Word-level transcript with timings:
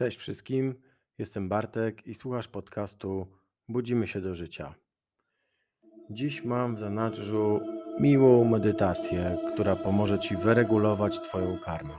Cześć 0.00 0.18
wszystkim, 0.18 0.74
jestem 1.18 1.48
Bartek 1.48 2.06
i 2.06 2.14
słuchasz 2.14 2.48
podcastu 2.48 3.26
Budzimy 3.68 4.06
się 4.06 4.20
do 4.20 4.34
życia. 4.34 4.74
Dziś 6.10 6.44
mam 6.44 6.76
w 6.76 6.78
zanadrzu 6.78 7.60
miłą 7.98 8.44
medytację, 8.44 9.36
która 9.52 9.76
pomoże 9.76 10.18
Ci 10.18 10.36
wyregulować 10.36 11.20
Twoją 11.20 11.58
karmę. 11.58 11.94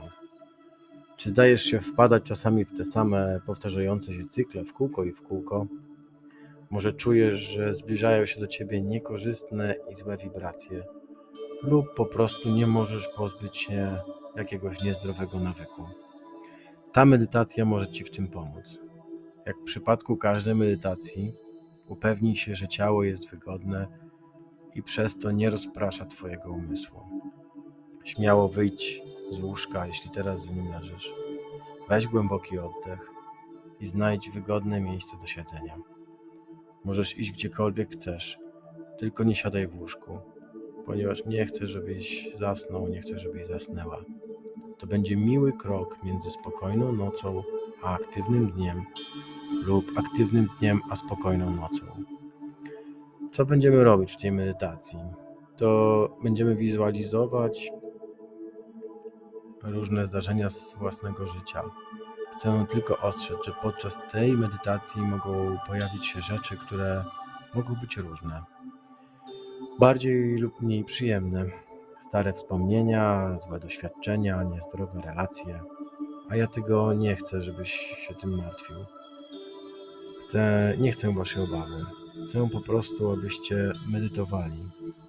Czy 1.16 1.30
zdajesz 1.30 1.62
się 1.62 1.80
wpadać 1.80 2.22
czasami 2.22 2.64
w 2.64 2.76
te 2.76 2.84
same 2.84 3.40
powtarzające 3.46 4.12
się 4.12 4.24
cykle 4.24 4.64
w 4.64 4.72
kółko 4.72 5.04
i 5.04 5.12
w 5.12 5.22
kółko? 5.22 5.66
Może 6.70 6.92
czujesz, 6.92 7.38
że 7.38 7.74
zbliżają 7.74 8.26
się 8.26 8.40
do 8.40 8.46
Ciebie 8.46 8.82
niekorzystne 8.82 9.74
i 9.90 9.94
złe 9.94 10.16
wibracje, 10.16 10.82
lub 11.62 11.94
po 11.96 12.06
prostu 12.06 12.50
nie 12.50 12.66
możesz 12.66 13.08
pozbyć 13.08 13.56
się 13.56 13.96
jakiegoś 14.36 14.82
niezdrowego 14.84 15.40
nawyku. 15.40 16.01
Ta 16.92 17.04
medytacja 17.04 17.64
może 17.64 17.88
Ci 17.88 18.04
w 18.04 18.10
tym 18.10 18.28
pomóc. 18.28 18.78
Jak 19.46 19.56
w 19.56 19.64
przypadku 19.64 20.16
każdej 20.16 20.54
medytacji, 20.54 21.32
upewnij 21.88 22.36
się, 22.36 22.56
że 22.56 22.68
ciało 22.68 23.04
jest 23.04 23.30
wygodne 23.30 23.86
i 24.74 24.82
przez 24.82 25.18
to 25.18 25.30
nie 25.30 25.50
rozprasza 25.50 26.06
Twojego 26.06 26.52
umysłu. 26.52 27.00
Śmiało 28.04 28.48
wyjdź 28.48 29.00
z 29.30 29.40
łóżka, 29.40 29.86
jeśli 29.86 30.10
teraz 30.10 30.42
z 30.42 30.50
nim 30.50 30.68
leżysz. 30.68 31.12
Weź 31.88 32.06
głęboki 32.06 32.58
oddech 32.58 33.10
i 33.80 33.86
znajdź 33.86 34.30
wygodne 34.30 34.80
miejsce 34.80 35.16
do 35.20 35.26
siedzenia. 35.26 35.76
Możesz 36.84 37.18
iść 37.18 37.32
gdziekolwiek 37.32 37.92
chcesz, 37.92 38.38
tylko 38.98 39.24
nie 39.24 39.34
siadaj 39.34 39.66
w 39.66 39.80
łóżku, 39.80 40.18
ponieważ 40.86 41.24
nie 41.26 41.46
chcę, 41.46 41.66
żebyś 41.66 42.28
zasnął, 42.34 42.88
nie 42.88 43.00
chcę, 43.00 43.18
żebyś 43.18 43.46
zasnęła. 43.46 44.04
To 44.82 44.86
będzie 44.86 45.16
miły 45.16 45.52
krok 45.52 45.98
między 46.04 46.30
spokojną 46.30 46.92
nocą 46.92 47.42
a 47.82 47.94
aktywnym 47.94 48.50
dniem, 48.50 48.82
lub 49.66 49.84
aktywnym 49.96 50.46
dniem 50.58 50.80
a 50.90 50.96
spokojną 50.96 51.50
nocą. 51.50 51.86
Co 53.32 53.44
będziemy 53.46 53.84
robić 53.84 54.12
w 54.12 54.16
tej 54.16 54.32
medytacji? 54.32 54.98
To 55.56 56.08
będziemy 56.24 56.56
wizualizować 56.56 57.70
różne 59.62 60.06
zdarzenia 60.06 60.50
z 60.50 60.74
własnego 60.74 61.26
życia. 61.26 61.62
Chcę 62.36 62.66
tylko 62.68 62.98
ostrzec, 62.98 63.36
że 63.46 63.52
podczas 63.62 63.98
tej 64.12 64.32
medytacji 64.32 65.02
mogą 65.02 65.58
pojawić 65.66 66.06
się 66.06 66.20
rzeczy, 66.20 66.56
które 66.56 67.04
mogą 67.54 67.74
być 67.80 67.96
różne. 67.96 68.42
Bardziej 69.80 70.38
lub 70.38 70.60
mniej 70.60 70.84
przyjemne. 70.84 71.71
Stare 72.06 72.32
wspomnienia, 72.32 73.36
złe 73.36 73.60
doświadczenia, 73.60 74.42
niezdrowe 74.42 75.00
relacje. 75.00 75.60
A 76.30 76.36
ja 76.36 76.46
tego 76.46 76.92
nie 76.92 77.16
chcę, 77.16 77.42
żebyś 77.42 77.70
się 77.72 78.14
tym 78.14 78.36
martwił. 78.36 78.76
Chcę, 80.20 80.74
nie 80.78 80.92
chcę 80.92 81.14
waszej 81.14 81.42
obawy. 81.42 81.84
Chcę 82.28 82.48
po 82.52 82.60
prostu, 82.60 83.10
abyście 83.10 83.72
medytowali 83.92 84.62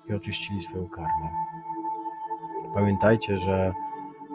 i 0.10 0.14
oczyścili 0.14 0.62
swoją 0.62 0.90
karmę. 0.90 1.30
Pamiętajcie, 2.74 3.38
że 3.38 3.74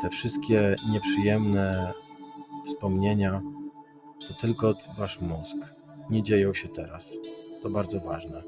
te 0.02 0.10
wszystkie 0.10 0.74
nieprzyjemne 0.92 1.92
wspomnienia 2.66 3.40
to 4.28 4.34
tylko 4.34 4.74
wasz 4.98 5.20
mózg. 5.20 5.56
Nie 6.10 6.22
dzieją 6.22 6.54
się 6.54 6.68
teraz. 6.68 7.18
To 7.62 7.70
bardzo 7.70 8.00
ważne. 8.00 8.42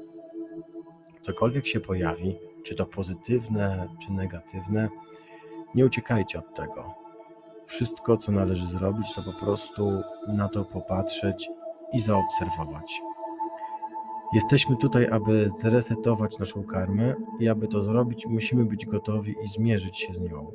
Cokolwiek 1.21 1.67
się 1.67 1.79
pojawi, 1.79 2.35
czy 2.63 2.75
to 2.75 2.85
pozytywne, 2.85 3.87
czy 3.99 4.11
negatywne, 4.11 4.89
nie 5.75 5.85
uciekajcie 5.85 6.39
od 6.39 6.55
tego. 6.55 6.93
Wszystko, 7.65 8.17
co 8.17 8.31
należy 8.31 8.67
zrobić, 8.67 9.13
to 9.13 9.21
po 9.21 9.45
prostu 9.45 9.91
na 10.37 10.47
to 10.49 10.65
popatrzeć 10.65 11.49
i 11.93 11.99
zaobserwować. 11.99 13.01
Jesteśmy 14.33 14.77
tutaj, 14.77 15.07
aby 15.07 15.49
zresetować 15.61 16.37
naszą 16.39 16.63
karmę 16.63 17.15
i 17.39 17.49
aby 17.49 17.67
to 17.67 17.83
zrobić, 17.83 18.25
musimy 18.25 18.65
być 18.65 18.85
gotowi 18.85 19.35
i 19.43 19.47
zmierzyć 19.47 19.97
się 19.97 20.13
z 20.13 20.19
nią. 20.19 20.51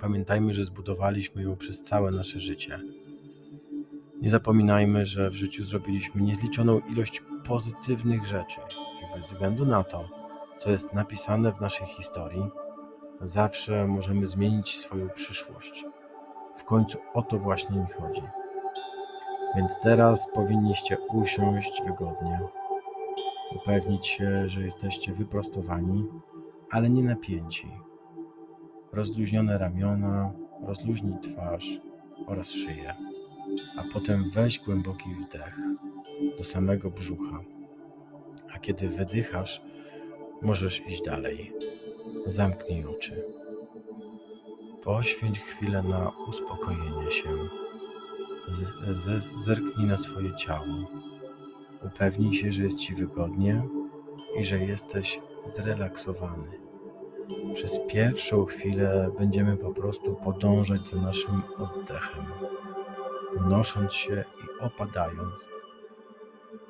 Pamiętajmy, 0.00 0.54
że 0.54 0.64
zbudowaliśmy 0.64 1.42
ją 1.42 1.56
przez 1.56 1.82
całe 1.82 2.10
nasze 2.10 2.40
życie. 2.40 2.78
Nie 4.22 4.30
zapominajmy, 4.30 5.06
że 5.06 5.30
w 5.30 5.34
życiu 5.34 5.64
zrobiliśmy 5.64 6.22
niezliczoną 6.22 6.80
ilość 6.92 7.22
pozytywnych 7.48 8.26
rzeczy 8.26 8.60
i 9.02 9.16
bez 9.16 9.26
względu 9.32 9.66
na 9.66 9.84
to, 9.84 10.21
co 10.62 10.70
jest 10.70 10.92
napisane 10.92 11.52
w 11.52 11.60
naszej 11.60 11.86
historii, 11.86 12.50
zawsze 13.20 13.86
możemy 13.86 14.26
zmienić 14.26 14.80
swoją 14.80 15.08
przyszłość. 15.08 15.84
W 16.56 16.64
końcu 16.64 16.98
o 17.14 17.22
to 17.22 17.38
właśnie 17.38 17.76
mi 17.76 17.86
chodzi. 17.86 18.22
Więc 19.56 19.80
teraz 19.80 20.32
powinniście 20.34 20.96
usiąść 21.14 21.82
wygodnie, 21.86 22.38
upewnić 23.56 24.06
się, 24.06 24.48
że 24.48 24.60
jesteście 24.60 25.12
wyprostowani, 25.12 26.08
ale 26.70 26.90
nie 26.90 27.02
napięci. 27.02 27.72
Rozluźnione 28.92 29.58
ramiona, 29.58 30.32
rozluźnij 30.66 31.20
twarz 31.20 31.80
oraz 32.26 32.50
szyję, 32.50 32.94
a 33.78 33.82
potem 33.94 34.30
weź 34.34 34.58
głęboki 34.58 35.10
wdech 35.14 35.58
do 36.38 36.44
samego 36.44 36.90
brzucha. 36.90 37.38
A 38.54 38.58
kiedy 38.58 38.88
wydychasz, 38.88 39.72
możesz 40.42 40.86
iść 40.86 41.02
dalej. 41.02 41.52
Zamknij 42.26 42.84
oczy. 42.84 43.24
Poświęć 44.82 45.40
chwilę 45.40 45.82
na 45.82 46.12
uspokojenie 46.28 47.10
się. 47.10 47.28
Zerknij 49.44 49.86
na 49.86 49.96
swoje 49.96 50.34
ciało. 50.34 50.90
Upewnij 51.86 52.32
się, 52.32 52.52
że 52.52 52.62
jest 52.62 52.78
Ci 52.78 52.94
wygodnie 52.94 53.62
i 54.40 54.44
że 54.44 54.58
jesteś 54.58 55.20
zrelaksowany. 55.46 56.48
Przez 57.54 57.78
pierwszą 57.88 58.44
chwilę 58.44 59.10
będziemy 59.18 59.56
po 59.56 59.74
prostu 59.74 60.14
podążać 60.14 60.80
za 60.80 61.02
naszym 61.02 61.42
oddechem, 61.58 62.24
unosząc 63.36 63.92
się 63.92 64.24
i 64.44 64.64
opadając, 64.64 65.48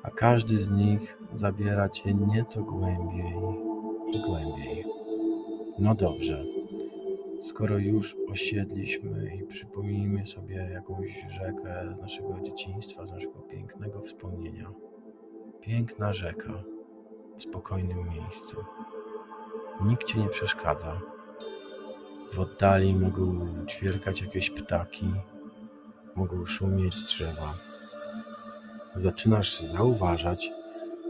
a 0.03 0.11
każdy 0.11 0.57
z 0.57 0.69
nich 0.69 1.17
zabiera 1.33 1.89
Cię 1.89 2.13
nieco 2.13 2.63
głębiej 2.63 3.33
i 4.13 4.19
głębiej. 4.19 4.83
No 5.79 5.95
dobrze. 5.95 6.43
Skoro 7.41 7.77
już 7.77 8.15
osiedliśmy 8.31 9.35
i 9.35 9.47
przypomnijmy 9.47 10.25
sobie 10.25 10.55
jakąś 10.55 11.25
rzekę 11.29 11.95
z 11.97 12.01
naszego 12.01 12.39
dzieciństwa, 12.41 13.05
z 13.05 13.11
naszego 13.11 13.39
pięknego 13.39 14.01
wspomnienia. 14.01 14.71
Piękna 15.61 16.13
rzeka 16.13 16.63
w 17.37 17.41
spokojnym 17.41 17.97
miejscu. 18.09 18.57
Nikt 19.85 20.03
ci 20.03 20.19
nie 20.19 20.29
przeszkadza. 20.29 21.01
W 22.33 22.39
oddali 22.39 22.95
mogą 22.95 23.47
ćwierkać 23.65 24.21
jakieś 24.21 24.49
ptaki, 24.49 25.05
mogą 26.15 26.45
szumieć 26.45 26.95
drzewa. 26.95 27.72
Zaczynasz 28.95 29.59
zauważać, 29.59 30.51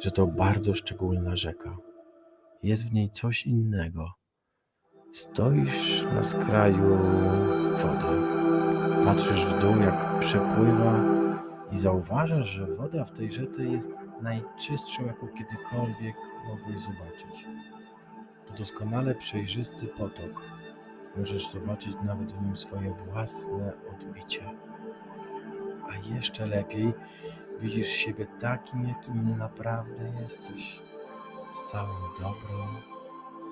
że 0.01 0.11
to 0.11 0.27
bardzo 0.27 0.75
szczególna 0.75 1.35
rzeka. 1.35 1.77
Jest 2.63 2.89
w 2.89 2.93
niej 2.93 3.09
coś 3.09 3.45
innego 3.45 4.09
Stoisz 5.13 6.03
na 6.03 6.23
skraju 6.23 6.97
wody. 7.77 8.21
Patrzysz 9.05 9.45
w 9.45 9.59
dół, 9.59 9.81
jak 9.81 10.19
przepływa, 10.19 10.99
i 11.71 11.75
zauważasz, 11.75 12.47
że 12.47 12.67
woda 12.67 13.05
w 13.05 13.11
tej 13.11 13.31
rzece 13.31 13.63
jest 13.63 13.89
najczystszą, 14.21 15.05
jaką 15.05 15.27
kiedykolwiek 15.27 16.15
mogłeś 16.47 16.79
zobaczyć. 16.79 17.45
To 18.45 18.53
doskonale 18.53 19.15
przejrzysty 19.15 19.87
potok. 19.87 20.41
Możesz 21.17 21.51
zobaczyć 21.51 21.93
nawet 22.03 22.31
w 22.31 22.41
nim 22.41 22.55
swoje 22.55 22.93
własne 23.05 23.73
odbicie. 23.91 24.43
A 25.89 26.15
jeszcze 26.15 26.47
lepiej 26.47 26.93
widzisz 27.63 27.87
siebie 27.87 28.25
takim, 28.25 28.87
jakim 28.87 29.37
naprawdę 29.37 30.13
jesteś. 30.21 30.81
Z 31.53 31.71
całym 31.71 32.01
dobrem, 32.19 32.67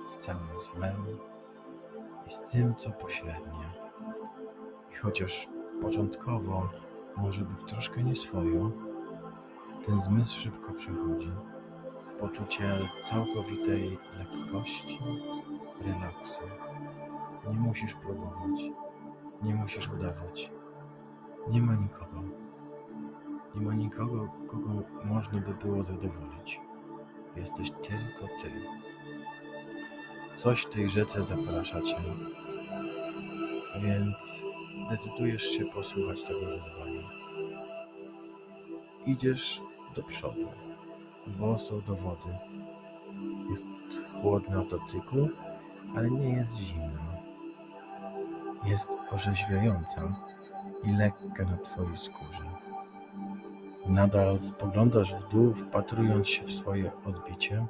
z 0.07 0.17
całym 0.17 0.61
złem 0.61 1.17
i 2.27 2.31
z 2.31 2.39
tym, 2.39 2.75
co 2.75 2.91
pośrednie. 2.91 3.65
I 4.91 4.95
chociaż 4.95 5.47
początkowo 5.81 6.69
może 7.17 7.45
być 7.45 7.69
troszkę 7.69 8.03
nieswojo, 8.03 8.71
ten 9.85 9.99
zmysł 9.99 10.39
szybko 10.39 10.73
przechodzi 10.73 11.31
w 12.09 12.13
poczucie 12.13 12.63
całkowitej 13.03 13.97
lekkości, 14.17 14.99
relaksu. 15.85 16.41
Nie 17.51 17.59
musisz 17.59 17.93
próbować, 17.93 18.61
nie 19.41 19.55
musisz 19.55 19.89
udawać. 19.89 20.51
Nie 21.47 21.61
ma 21.61 21.75
nikogo. 21.75 22.50
Nie 23.55 23.61
ma 23.61 23.73
nikogo, 23.73 24.27
kogo 24.47 24.69
można 25.05 25.39
by 25.39 25.53
było 25.53 25.83
zadowolić. 25.83 26.61
Jesteś 27.35 27.71
tylko 27.71 28.27
ty. 28.41 28.51
Coś 30.35 30.61
w 30.61 30.69
tej 30.69 30.89
rzece 30.89 31.23
zaprasza 31.23 31.81
cię. 31.81 31.97
Więc 33.81 34.45
decydujesz 34.89 35.43
się 35.43 35.65
posłuchać 35.65 36.23
tego 36.23 36.45
wyzwania. 36.45 37.09
Idziesz 39.05 39.61
do 39.95 40.03
przodu, 40.03 40.47
boso 41.27 41.81
do 41.81 41.95
wody. 41.95 42.35
Jest 43.49 43.63
chłodna 44.21 44.63
w 44.63 44.67
dotyku, 44.67 45.29
ale 45.95 46.11
nie 46.11 46.29
jest 46.29 46.57
zimna. 46.57 47.11
Jest 48.65 48.97
orzeźwiająca 49.11 50.15
i 50.83 50.93
lekka 50.93 51.43
na 51.43 51.57
twojej 51.57 51.97
skórze. 51.97 52.50
Nadal 53.87 54.39
spoglądasz 54.39 55.13
w 55.13 55.27
dół, 55.27 55.53
wpatrując 55.53 56.27
się 56.27 56.43
w 56.43 56.51
swoje 56.51 56.91
odbicie 57.05 57.65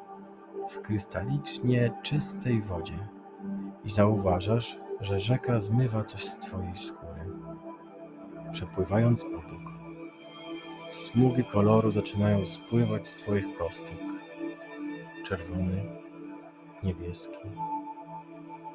w 0.69 0.81
krystalicznie 0.81 1.91
czystej 2.03 2.61
wodzie 2.61 3.07
i 3.85 3.89
zauważasz, 3.89 4.79
że 4.99 5.19
rzeka 5.19 5.59
zmywa 5.59 6.03
coś 6.03 6.25
z 6.25 6.37
twojej 6.37 6.77
skóry. 6.77 7.25
Przepływając 8.51 9.23
obok, 9.23 9.71
smugi 10.89 11.43
koloru 11.43 11.91
zaczynają 11.91 12.45
spływać 12.45 13.07
z 13.07 13.15
twoich 13.15 13.57
kostek. 13.57 13.97
Czerwony, 15.25 15.83
niebieski, 16.83 17.49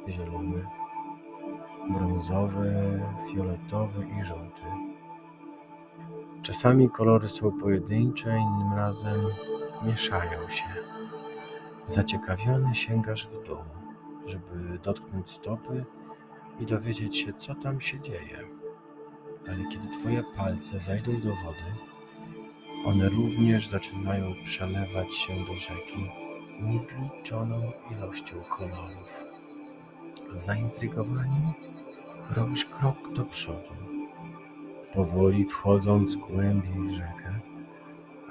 zielony, 0.08 0.66
brązowy, 1.90 3.00
fioletowy 3.30 4.06
i 4.20 4.24
żółty. 4.24 4.85
Czasami 6.46 6.90
kolory 6.90 7.28
są 7.28 7.52
pojedyncze, 7.52 8.38
innym 8.38 8.72
razem 8.76 9.20
mieszają 9.86 10.48
się. 10.48 10.64
Zaciekawiony 11.86 12.74
sięgasz 12.74 13.26
w 13.26 13.42
dół, 13.42 13.58
żeby 14.26 14.78
dotknąć 14.78 15.30
stopy 15.30 15.84
i 16.60 16.66
dowiedzieć 16.66 17.16
się, 17.18 17.32
co 17.32 17.54
tam 17.54 17.80
się 17.80 18.00
dzieje. 18.00 18.38
Ale 19.48 19.68
kiedy 19.72 19.88
twoje 19.88 20.22
palce 20.36 20.78
wejdą 20.78 21.12
do 21.12 21.34
wody, 21.44 21.70
one 22.84 23.08
również 23.08 23.68
zaczynają 23.68 24.34
przelewać 24.44 25.14
się 25.14 25.32
do 25.46 25.58
rzeki 25.58 26.10
niezliczoną 26.60 27.60
ilością 27.92 28.36
kolorów. 28.58 29.24
Zaintrygowani 30.36 31.52
robisz 32.30 32.64
krok 32.64 33.14
do 33.14 33.24
przodu, 33.24 33.95
powoli 34.96 35.44
wchodząc 35.44 36.16
głębiej 36.16 36.82
w 36.82 36.90
rzekę, 36.90 37.40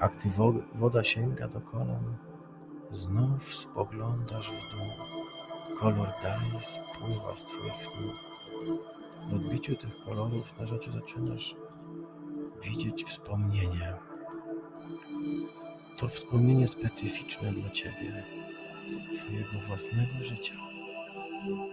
a 0.00 0.08
gdy 0.08 0.30
woda 0.74 1.04
sięga 1.04 1.48
do 1.48 1.60
kolan, 1.60 2.16
znów 2.90 3.54
spoglądasz 3.54 4.50
w 4.50 4.70
dół. 4.70 5.76
Kolor 5.78 6.08
dalej 6.22 6.50
spływa 6.60 7.36
z 7.36 7.44
twoich 7.44 8.00
nóg. 8.00 8.16
W 9.28 9.34
odbiciu 9.34 9.76
tych 9.76 10.04
kolorów 10.04 10.60
na 10.60 10.66
rzeczy 10.66 10.90
zaczynasz 10.90 11.56
widzieć 12.62 13.04
wspomnienie. 13.04 13.94
To 15.96 16.08
wspomnienie 16.08 16.68
specyficzne 16.68 17.52
dla 17.52 17.70
ciebie, 17.70 18.24
z 18.88 19.18
twojego 19.18 19.66
własnego 19.66 20.22
życia. 20.22 20.54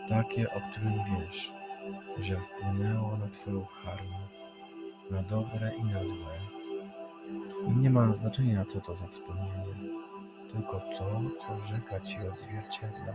Takie, 0.09 0.53
o 0.53 0.61
którym 0.71 0.93
wiesz, 1.19 1.51
że 2.19 2.39
wpłynęło 2.39 3.17
na 3.17 3.27
twoją 3.27 3.65
karmę, 3.83 4.42
na 5.13 5.23
dobre 5.23 5.71
i 5.75 5.83
na 5.83 6.05
złe. 6.05 6.35
I 7.67 7.71
nie 7.71 7.89
ma 7.89 8.15
znaczenia, 8.15 8.65
co 8.65 8.81
to 8.81 8.95
za 8.95 9.07
wspomnienie, 9.07 9.75
tylko 10.51 10.79
to, 10.79 11.21
co 11.39 11.57
rzeka 11.57 11.99
ci 11.99 12.17
odzwierciedla. 12.27 13.13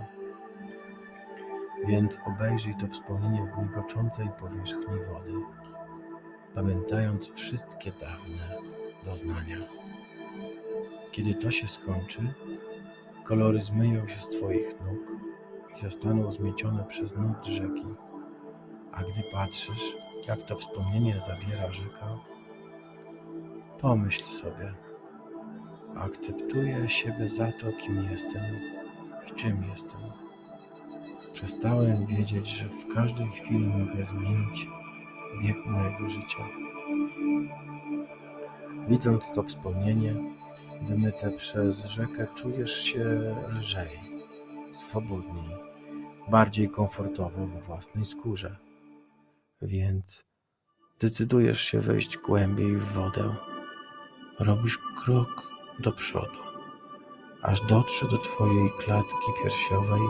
Więc 1.87 2.19
obejrzyj 2.27 2.75
to 2.81 2.87
wspomnienie 2.87 3.53
w 3.53 3.63
migoczącej 3.63 4.29
powierzchni 4.41 4.99
wody, 5.09 5.33
pamiętając 6.55 7.33
wszystkie 7.33 7.93
dawne 7.93 8.63
doznania. 9.05 9.57
Kiedy 11.11 11.35
to 11.35 11.51
się 11.51 11.69
skończy, 11.69 12.35
kolory 13.25 13.61
zmyją 13.61 14.09
się 14.09 14.21
z 14.21 14.29
Twoich 14.29 14.75
nóg 14.81 15.21
i 15.77 15.81
zostaną 15.81 16.31
zmiecione 16.31 16.85
przez 16.85 17.17
nut 17.17 17.47
rzeki. 17.47 18.08
A 18.99 19.03
gdy 19.03 19.23
patrzysz, 19.33 19.97
jak 20.29 20.43
to 20.43 20.57
wspomnienie 20.57 21.21
zabiera 21.21 21.73
rzeka, 21.73 22.19
pomyśl 23.81 24.25
sobie, 24.25 24.73
akceptuję 25.97 26.89
siebie 26.89 27.29
za 27.29 27.53
to, 27.53 27.67
kim 27.73 28.11
jestem 28.11 28.43
i 29.29 29.35
czym 29.35 29.65
jestem. 29.71 30.01
Przestałem 31.33 32.07
wiedzieć, 32.07 32.49
że 32.49 32.69
w 32.69 32.95
każdej 32.95 33.31
chwili 33.31 33.67
mogę 33.67 34.07
zmienić 34.07 34.67
bieg 35.43 35.67
mojego 35.67 36.09
życia. 36.09 36.45
Widząc 38.89 39.33
to 39.33 39.43
wspomnienie, 39.43 40.15
wymyte 40.83 41.31
przez 41.31 41.85
rzekę, 41.85 42.27
czujesz 42.35 42.83
się 42.83 43.05
lżej, 43.59 43.99
swobodniej, 44.73 45.57
bardziej 46.29 46.69
komfortowo 46.69 47.47
we 47.47 47.61
własnej 47.61 48.05
skórze. 48.05 48.68
Więc 49.63 50.25
decydujesz 51.01 51.61
się 51.61 51.81
wejść 51.81 52.19
głębiej 52.19 52.77
w 52.77 52.93
wodę. 52.93 53.37
Robisz 54.39 54.79
krok 55.05 55.51
do 55.79 55.93
przodu, 55.93 56.41
aż 57.43 57.61
dotrze 57.61 58.09
do 58.09 58.19
Twojej 58.19 58.71
klatki 58.79 59.27
piersiowej 59.43 60.01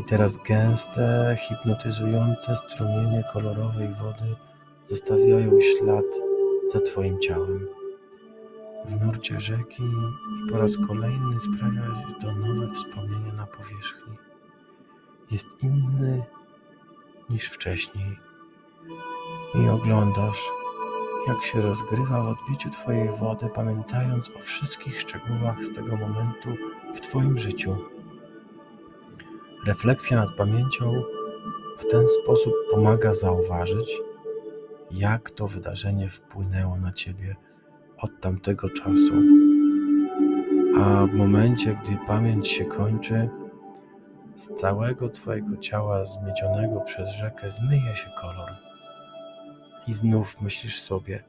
i 0.00 0.04
teraz 0.04 0.36
gęste, 0.36 1.36
hipnotyzujące 1.38 2.56
strumienie 2.56 3.24
kolorowej 3.32 3.94
wody 3.94 4.36
zostawiają 4.86 5.60
ślad 5.60 6.06
za 6.72 6.80
Twoim 6.80 7.20
ciałem. 7.20 7.66
W 8.84 9.04
nurcie 9.04 9.40
rzeki 9.40 9.82
i 9.82 10.50
po 10.50 10.58
raz 10.58 10.76
kolejny 10.88 11.40
sprawia 11.40 11.82
to 12.20 12.32
nowe 12.34 12.74
wspomnienie 12.74 13.32
na 13.32 13.46
powierzchni. 13.46 14.16
Jest 15.30 15.62
inny 15.62 16.22
niż 17.30 17.44
wcześniej 17.44 18.29
i 19.54 19.68
oglądasz, 19.68 20.50
jak 21.28 21.42
się 21.44 21.60
rozgrywa 21.60 22.22
w 22.22 22.28
odbiciu 22.28 22.70
Twojej 22.70 23.08
wody, 23.08 23.48
pamiętając 23.54 24.30
o 24.30 24.38
wszystkich 24.38 25.00
szczegółach 25.00 25.64
z 25.64 25.72
tego 25.72 25.96
momentu 25.96 26.48
w 26.94 27.00
Twoim 27.00 27.38
życiu. 27.38 27.76
Refleksja 29.66 30.16
nad 30.16 30.32
pamięcią 30.36 31.02
w 31.78 31.84
ten 31.90 32.08
sposób 32.08 32.54
pomaga 32.70 33.14
zauważyć, 33.14 34.00
jak 34.90 35.30
to 35.30 35.48
wydarzenie 35.48 36.08
wpłynęło 36.08 36.76
na 36.76 36.92
Ciebie 36.92 37.36
od 37.98 38.20
tamtego 38.20 38.70
czasu. 38.70 39.14
A 40.80 41.06
w 41.06 41.14
momencie, 41.14 41.78
gdy 41.84 41.98
pamięć 42.06 42.48
się 42.48 42.64
kończy, 42.64 43.28
z 44.34 44.54
całego 44.54 45.08
Twojego 45.08 45.56
ciała 45.56 46.04
zmiecionego 46.04 46.80
przez 46.80 47.10
rzekę 47.10 47.50
zmyje 47.50 47.96
się 47.96 48.10
kolor. 48.20 48.69
I 49.88 49.94
znów 49.94 50.40
myślisz 50.40 50.82
sobie, 50.82 51.24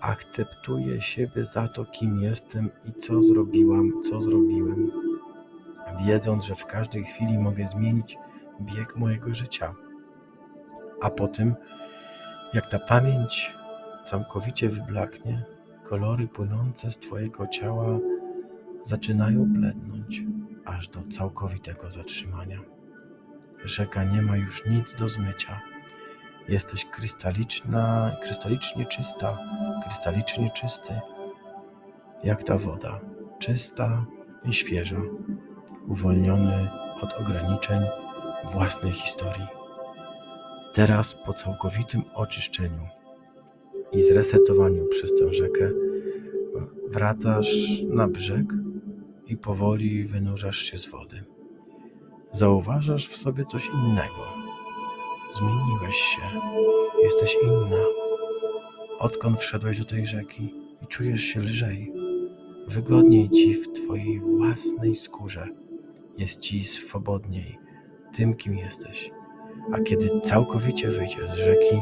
akceptuję 0.00 1.00
siebie 1.00 1.44
za 1.44 1.68
to, 1.68 1.84
kim 1.84 2.20
jestem 2.20 2.70
i 2.88 2.92
co 2.92 3.22
zrobiłam, 3.22 3.92
co 4.10 4.22
zrobiłem, 4.22 4.90
wiedząc, 6.06 6.44
że 6.44 6.54
w 6.54 6.66
każdej 6.66 7.04
chwili 7.04 7.38
mogę 7.38 7.66
zmienić 7.66 8.16
bieg 8.60 8.96
mojego 8.96 9.34
życia. 9.34 9.74
A 11.02 11.10
po 11.10 11.28
tym, 11.28 11.54
jak 12.54 12.66
ta 12.66 12.78
pamięć 12.78 13.54
całkowicie 14.04 14.68
wyblaknie, 14.68 15.44
kolory 15.82 16.28
płynące 16.28 16.90
z 16.90 16.98
Twojego 16.98 17.46
ciała 17.46 17.98
zaczynają 18.84 19.52
blednąć 19.52 20.22
aż 20.64 20.88
do 20.88 21.02
całkowitego 21.10 21.90
zatrzymania. 21.90 22.58
Rzeka 23.64 24.04
nie 24.04 24.22
ma 24.22 24.36
już 24.36 24.66
nic 24.66 24.94
do 24.94 25.08
zmycia. 25.08 25.73
Jesteś 26.48 26.84
krystaliczna, 26.84 28.16
krystalicznie 28.22 28.86
czysta, 28.86 29.38
krystalicznie 29.82 30.50
czysty, 30.50 31.00
jak 32.24 32.42
ta 32.42 32.58
woda, 32.58 33.00
czysta 33.38 34.06
i 34.44 34.52
świeża, 34.52 35.00
uwolniony 35.86 36.70
od 37.00 37.14
ograniczeń 37.14 37.80
własnej 38.52 38.92
historii. 38.92 39.46
Teraz 40.72 41.14
po 41.14 41.32
całkowitym 41.32 42.02
oczyszczeniu 42.14 42.88
i 43.92 44.02
zresetowaniu 44.02 44.86
przez 44.86 45.10
tę 45.14 45.34
rzekę 45.34 45.70
wracasz 46.90 47.82
na 47.88 48.08
brzeg 48.08 48.46
i 49.26 49.36
powoli 49.36 50.04
wynurzasz 50.04 50.58
się 50.58 50.78
z 50.78 50.86
wody. 50.86 51.24
Zauważasz 52.32 53.08
w 53.08 53.16
sobie 53.16 53.44
coś 53.44 53.66
innego. 53.66 54.43
Zmieniłeś 55.30 55.96
się, 55.96 56.22
jesteś 57.02 57.36
inna. 57.42 57.84
Odkąd 58.98 59.40
wszedłeś 59.40 59.78
do 59.78 59.84
tej 59.84 60.06
rzeki 60.06 60.54
i 60.82 60.86
czujesz 60.86 61.20
się 61.20 61.40
lżej, 61.40 61.92
wygodniej 62.66 63.30
ci 63.30 63.54
w 63.54 63.72
twojej 63.72 64.20
własnej 64.20 64.94
skórze, 64.94 65.48
jest 66.18 66.40
ci 66.40 66.64
swobodniej 66.64 67.58
tym, 68.16 68.34
kim 68.34 68.54
jesteś. 68.58 69.10
A 69.72 69.80
kiedy 69.80 70.20
całkowicie 70.20 70.88
wyjdziesz 70.88 71.30
z 71.30 71.36
rzeki, 71.36 71.80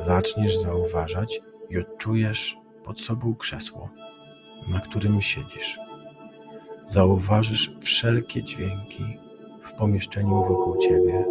zaczniesz 0.00 0.56
zauważać 0.56 1.40
i 1.70 1.78
odczujesz 1.78 2.56
pod 2.84 3.00
sobą 3.00 3.34
krzesło, 3.34 3.90
na 4.68 4.80
którym 4.80 5.22
siedzisz. 5.22 5.78
Zauważysz 6.86 7.76
wszelkie 7.82 8.42
dźwięki 8.42 9.18
w 9.62 9.72
pomieszczeniu 9.72 10.44
wokół 10.44 10.76
ciebie 10.76 11.24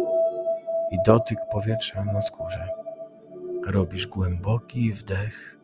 i 0.92 0.96
dotyk 1.06 1.38
powietrza 1.52 2.04
na 2.04 2.22
skórze. 2.22 2.68
Robisz 3.66 4.06
głęboki 4.06 4.92
wdech, 4.92 5.58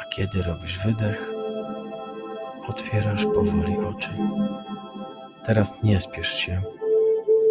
a 0.00 0.04
kiedy 0.04 0.42
robisz 0.42 0.78
wydech, 0.86 1.32
otwierasz 2.68 3.24
powoli 3.24 3.76
oczy. 3.76 4.10
Teraz 5.44 5.82
nie 5.82 6.00
spiesz 6.00 6.34
się. 6.34 6.62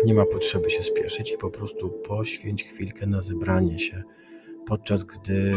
Nie 0.06 0.14
ma 0.14 0.26
potrzeby 0.26 0.70
się 0.70 0.84
spieszyć 0.84 1.32
i 1.32 1.38
po 1.38 1.50
prostu 1.50 1.90
poświęć 1.90 2.64
chwilkę 2.64 3.06
na 3.06 3.22
zebranie 3.22 3.80
się, 3.80 4.04
podczas 4.68 5.04
gdy 5.04 5.54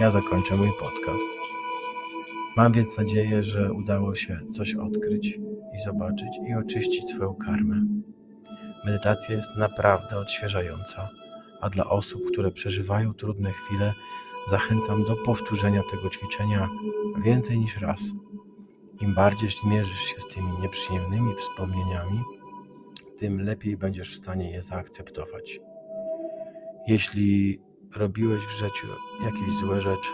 ja 0.00 0.10
zakończę 0.10 0.56
mój 0.56 0.68
podcast. 0.80 1.30
Mam 2.56 2.72
więc 2.72 2.98
nadzieję, 2.98 3.42
że 3.42 3.72
udało 3.72 4.14
się 4.14 4.38
coś 4.56 4.74
odkryć 4.74 5.38
i 5.74 5.78
zobaczyć 5.78 6.28
i 6.48 6.54
oczyścić 6.54 7.10
swoją 7.10 7.34
karmę. 7.34 7.84
Medytacja 8.84 9.34
jest 9.34 9.56
naprawdę 9.56 10.18
odświeżająca, 10.18 11.08
a 11.60 11.70
dla 11.70 11.90
osób, 11.90 12.22
które 12.32 12.50
przeżywają 12.50 13.14
trudne 13.14 13.52
chwile, 13.52 13.94
zachęcam 14.48 15.04
do 15.04 15.16
powtórzenia 15.16 15.82
tego 15.90 16.08
ćwiczenia 16.08 16.68
więcej 17.24 17.58
niż 17.58 17.76
raz. 17.76 18.00
Im 19.00 19.14
bardziej 19.14 19.50
zmierzysz 19.50 20.00
się 20.00 20.20
z 20.20 20.34
tymi 20.34 20.52
nieprzyjemnymi 20.62 21.34
wspomnieniami, 21.34 22.22
tym 23.18 23.42
lepiej 23.42 23.76
będziesz 23.76 24.12
w 24.12 24.18
stanie 24.18 24.50
je 24.50 24.62
zaakceptować. 24.62 25.60
Jeśli 26.86 27.60
robiłeś 27.96 28.42
w 28.42 28.58
życiu 28.58 28.86
jakieś 29.24 29.54
złe 29.54 29.80
rzeczy, 29.80 30.12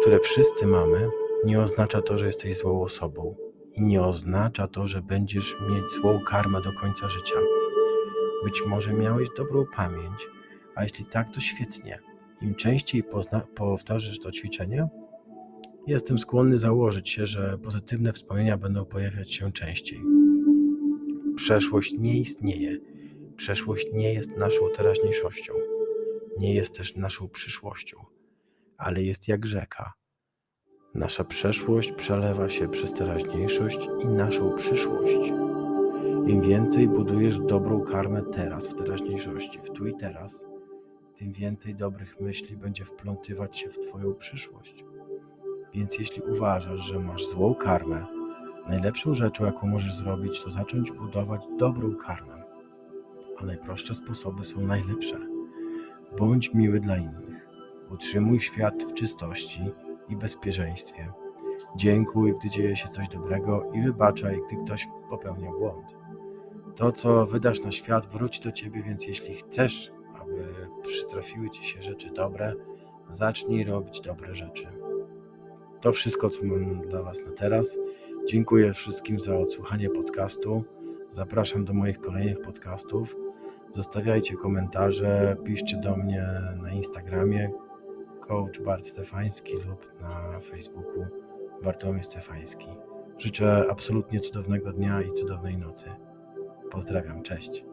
które 0.00 0.20
wszyscy 0.20 0.66
mamy, 0.66 1.10
nie 1.44 1.60
oznacza 1.60 2.02
to, 2.02 2.18
że 2.18 2.26
jesteś 2.26 2.56
złą 2.56 2.82
osobą 2.82 3.34
i 3.76 3.82
nie 3.82 4.02
oznacza 4.02 4.68
to, 4.68 4.86
że 4.86 5.02
będziesz 5.02 5.56
mieć 5.70 5.90
złą 5.90 6.20
karmę 6.20 6.60
do 6.62 6.72
końca 6.72 7.08
życia. 7.08 7.34
Być 8.44 8.62
może 8.66 8.92
miałeś 8.92 9.28
dobrą 9.36 9.64
pamięć, 9.76 10.26
a 10.74 10.82
jeśli 10.82 11.04
tak, 11.04 11.30
to 11.30 11.40
świetnie. 11.40 11.98
Im 12.42 12.54
częściej 12.54 13.04
powtarzasz 13.54 14.18
to 14.18 14.32
ćwiczenie, 14.32 14.88
jestem 15.86 16.18
skłonny 16.18 16.58
założyć 16.58 17.08
się, 17.08 17.26
że 17.26 17.58
pozytywne 17.58 18.12
wspomnienia 18.12 18.56
będą 18.56 18.84
pojawiać 18.84 19.32
się 19.32 19.52
częściej. 19.52 20.02
Przeszłość 21.36 21.94
nie 21.98 22.18
istnieje. 22.18 22.76
Przeszłość 23.36 23.86
nie 23.92 24.14
jest 24.14 24.36
naszą 24.36 24.60
teraźniejszością. 24.76 25.52
Nie 26.38 26.54
jest 26.54 26.76
też 26.76 26.96
naszą 26.96 27.28
przyszłością, 27.28 27.96
ale 28.78 29.02
jest 29.02 29.28
jak 29.28 29.46
rzeka. 29.46 29.92
Nasza 30.96 31.24
przeszłość 31.24 31.92
przelewa 31.92 32.48
się 32.48 32.68
przez 32.68 32.92
teraźniejszość 32.92 33.88
i 34.04 34.06
naszą 34.06 34.56
przyszłość. 34.56 35.28
Im 36.26 36.42
więcej 36.42 36.88
budujesz 36.88 37.38
dobrą 37.38 37.80
karmę 37.80 38.22
teraz, 38.22 38.66
w 38.66 38.74
teraźniejszości, 38.74 39.58
w 39.58 39.70
tu 39.70 39.86
i 39.86 39.96
teraz, 39.96 40.46
tym 41.14 41.32
więcej 41.32 41.74
dobrych 41.74 42.20
myśli 42.20 42.56
będzie 42.56 42.84
wplątywać 42.84 43.58
się 43.58 43.70
w 43.70 43.78
Twoją 43.78 44.14
przyszłość. 44.14 44.84
Więc 45.74 45.98
jeśli 45.98 46.22
uważasz, 46.22 46.80
że 46.80 46.98
masz 46.98 47.26
złą 47.26 47.54
karmę, 47.54 48.06
najlepszą 48.68 49.14
rzeczą, 49.14 49.44
jaką 49.44 49.66
możesz 49.66 49.94
zrobić, 49.94 50.44
to 50.44 50.50
zacząć 50.50 50.92
budować 50.92 51.46
dobrą 51.58 51.94
karmę. 51.94 52.42
A 53.38 53.44
najprostsze 53.44 53.94
sposoby 53.94 54.44
są 54.44 54.60
najlepsze. 54.60 55.16
Bądź 56.18 56.54
miły 56.54 56.80
dla 56.80 56.96
innych. 56.96 57.48
Utrzymuj 57.90 58.40
świat 58.40 58.84
w 58.84 58.94
czystości 58.94 59.60
i 60.08 60.16
bezpieczeństwie. 60.16 61.12
Dziękuj, 61.76 62.34
gdy 62.40 62.50
dzieje 62.50 62.76
się 62.76 62.88
coś 62.88 63.08
dobrego 63.08 63.70
i 63.74 63.82
wybaczaj, 63.82 64.40
gdy 64.46 64.64
ktoś 64.64 64.88
popełnia 65.10 65.50
błąd. 65.50 65.96
To, 66.76 66.92
co 66.92 67.26
wydasz 67.26 67.60
na 67.60 67.72
świat, 67.72 68.06
wróci 68.06 68.40
do 68.40 68.52
ciebie, 68.52 68.82
więc 68.82 69.06
jeśli 69.06 69.34
chcesz, 69.34 69.92
aby 70.14 70.46
przytrafiły 70.82 71.50
ci 71.50 71.64
się 71.64 71.82
rzeczy 71.82 72.10
dobre, 72.10 72.54
zacznij 73.08 73.64
robić 73.64 74.00
dobre 74.00 74.34
rzeczy. 74.34 74.66
To 75.80 75.92
wszystko, 75.92 76.30
co 76.30 76.44
mam 76.44 76.88
dla 76.88 77.02
Was 77.02 77.26
na 77.26 77.32
teraz. 77.32 77.78
Dziękuję 78.28 78.72
wszystkim 78.72 79.20
za 79.20 79.38
odsłuchanie 79.38 79.90
podcastu. 79.90 80.64
Zapraszam 81.10 81.64
do 81.64 81.74
moich 81.74 82.00
kolejnych 82.00 82.40
podcastów. 82.40 83.16
Zostawiajcie 83.70 84.36
komentarze, 84.36 85.36
piszcie 85.44 85.76
do 85.76 85.96
mnie 85.96 86.26
na 86.62 86.72
Instagramie 86.72 87.50
coach 88.28 88.60
Bart 88.60 88.86
Stefański 88.86 89.52
lub 89.52 90.00
na 90.00 90.40
Facebooku 90.40 91.04
Bartłomiej 91.62 92.02
Stefański. 92.02 92.66
Życzę 93.18 93.66
absolutnie 93.70 94.20
cudownego 94.20 94.72
dnia 94.72 95.02
i 95.02 95.12
cudownej 95.12 95.56
nocy. 95.56 95.90
Pozdrawiam, 96.70 97.22
cześć. 97.22 97.64